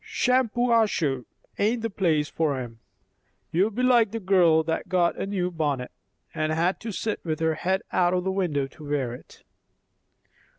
Shampuashuh 0.03 1.25
ain't 1.59 1.83
the 1.83 1.89
place 1.91 2.27
for 2.27 2.57
'em. 2.57 2.79
You'll 3.51 3.69
be 3.69 3.83
like 3.83 4.09
the 4.09 4.19
girl 4.19 4.63
that 4.63 4.89
got 4.89 5.15
a 5.19 5.27
new 5.27 5.51
bonnet, 5.51 5.91
and 6.33 6.51
had 6.51 6.79
to 6.79 6.91
sit 6.91 7.23
with 7.23 7.39
her 7.39 7.53
head 7.53 7.83
out 7.91 8.15
o' 8.15 8.21
window 8.31 8.65
to 8.65 8.89
wear 8.89 9.13
it." 9.13 9.43